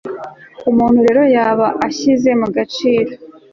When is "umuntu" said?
0.69-0.99